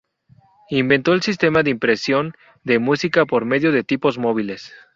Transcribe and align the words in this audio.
Inventó 0.71 1.13
el 1.13 1.21
sistema 1.21 1.61
de 1.61 1.69
impresión 1.69 2.33
de 2.63 2.79
música 2.79 3.27
por 3.27 3.45
medio 3.45 3.71
de 3.71 3.83
tipos 3.83 4.17
móviles. 4.17 4.73